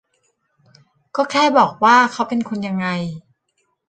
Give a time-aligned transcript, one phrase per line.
[1.15, 2.87] ก็แค่บอกว่าเขาเป็นคนยังไง